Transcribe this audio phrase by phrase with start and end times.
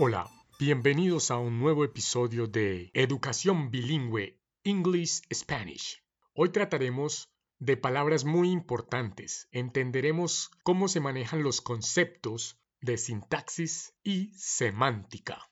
[0.00, 0.30] Hola,
[0.60, 6.04] bienvenidos a un nuevo episodio de Educación Bilingüe English Spanish.
[6.34, 9.48] Hoy trataremos de palabras muy importantes.
[9.50, 15.50] Entenderemos cómo se manejan los conceptos de sintaxis y semántica.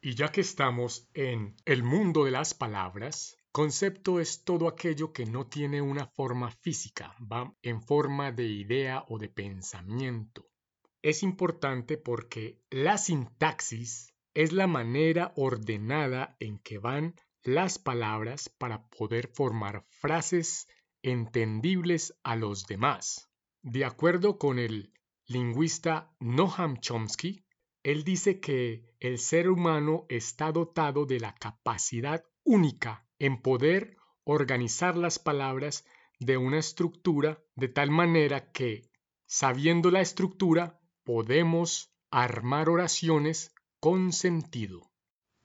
[0.00, 5.26] Y ya que estamos en el mundo de las palabras, concepto es todo aquello que
[5.26, 10.49] no tiene una forma física, va en forma de idea o de pensamiento
[11.02, 18.88] es importante porque la sintaxis es la manera ordenada en que van las palabras para
[18.88, 20.68] poder formar frases
[21.02, 23.30] entendibles a los demás.
[23.62, 24.92] De acuerdo con el
[25.26, 27.44] lingüista Noam Chomsky,
[27.82, 34.96] él dice que el ser humano está dotado de la capacidad única en poder organizar
[34.96, 35.86] las palabras
[36.18, 38.90] de una estructura de tal manera que,
[39.26, 40.79] sabiendo la estructura,
[41.12, 44.92] podemos armar oraciones con sentido.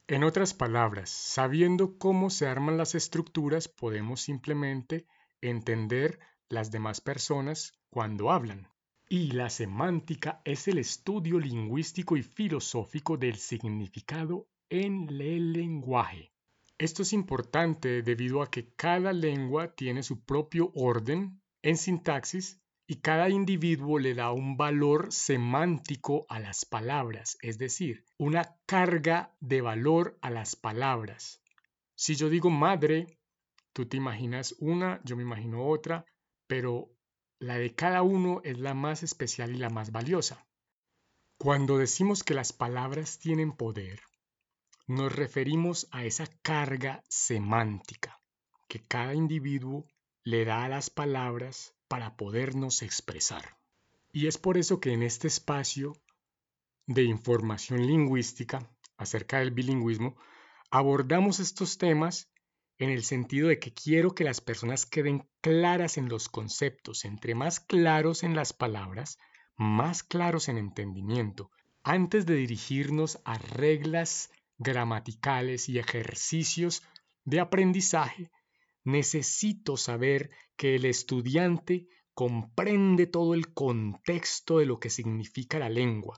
[0.08, 5.08] En otras palabras, sabiendo cómo se arman las estructuras, podemos simplemente
[5.42, 8.70] entender las demás personas cuando hablan.
[9.10, 16.32] Y la semántica es el estudio lingüístico y filosófico del significado en el lenguaje.
[16.78, 22.98] Esto es importante debido a que cada lengua tiene su propio orden en sintaxis y
[22.98, 29.62] cada individuo le da un valor semántico a las palabras, es decir, una carga de
[29.62, 31.42] valor a las palabras.
[31.96, 33.20] Si yo digo madre,
[33.74, 36.06] tú te imaginas una, yo me imagino otra,
[36.48, 36.92] pero
[37.40, 40.46] la de cada uno es la más especial y la más valiosa.
[41.38, 44.00] Cuando decimos que las palabras tienen poder,
[44.88, 48.22] nos referimos a esa carga semántica
[48.68, 49.86] que cada individuo
[50.24, 53.58] le da a las palabras para podernos expresar.
[54.12, 56.02] Y es por eso que en este espacio
[56.88, 60.16] de información lingüística acerca del bilingüismo
[60.72, 62.30] abordamos estos temas
[62.78, 67.36] en el sentido de que quiero que las personas queden claras en los conceptos, entre
[67.36, 69.18] más claros en las palabras,
[69.56, 71.52] más claros en entendimiento,
[71.84, 76.84] antes de dirigirnos a reglas gramaticales y ejercicios
[77.24, 78.32] de aprendizaje
[78.86, 86.18] necesito saber que el estudiante comprende todo el contexto de lo que significa la lengua,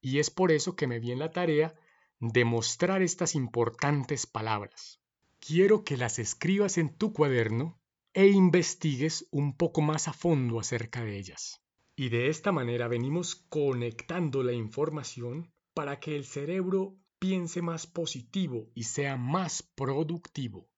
[0.00, 1.74] y es por eso que me vi en la tarea
[2.20, 5.00] de mostrar estas importantes palabras.
[5.40, 7.78] Quiero que las escribas en tu cuaderno
[8.14, 11.60] e investigues un poco más a fondo acerca de ellas.
[11.96, 18.70] Y de esta manera venimos conectando la información para que el cerebro piense más positivo
[18.74, 20.70] y sea más productivo.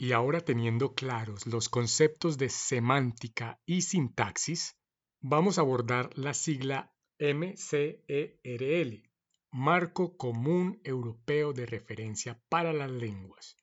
[0.00, 4.76] Y ahora teniendo claros los conceptos de semántica y sintaxis,
[5.20, 9.02] vamos a abordar la sigla MCERL,
[9.50, 13.56] Marco Común Europeo de Referencia para las Lenguas.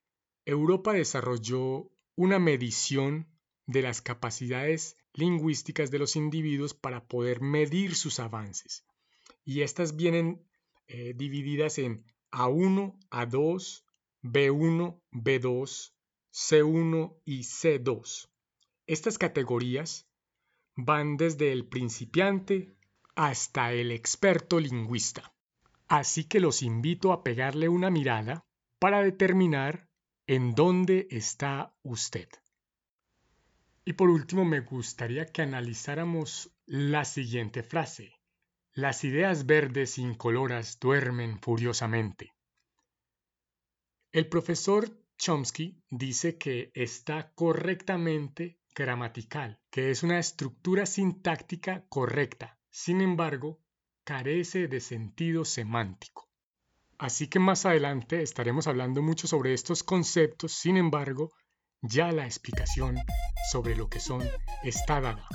[0.43, 3.29] Europa desarrolló una medición
[3.65, 8.85] de las capacidades lingüísticas de los individuos para poder medir sus avances.
[9.45, 10.45] Y estas vienen
[10.87, 13.85] eh, divididas en A1, A2,
[14.21, 15.94] B1, B2,
[16.37, 18.27] C1 y C2.
[18.87, 20.05] Estas categorías
[20.75, 22.75] van desde el principiante
[23.15, 25.33] hasta el experto lingüista.
[25.87, 28.45] Así que los invito a pegarle una mirada
[28.79, 29.87] para determinar
[30.27, 32.27] en dónde está usted.
[33.85, 38.11] Y por último me gustaría que analizáramos la siguiente frase.
[38.73, 42.33] Las ideas verdes incoloras duermen furiosamente.
[44.11, 52.59] El profesor Chomsky dice que está correctamente gramatical, que es una estructura sintáctica correcta.
[52.69, 53.61] Sin embargo,
[54.03, 56.29] carece de sentido semántico.
[56.97, 61.31] Así que más adelante estaremos hablando mucho sobre estos conceptos, sin embargo,
[61.81, 62.97] ya la explicación
[63.51, 64.21] sobre lo que son
[64.63, 65.27] está dada.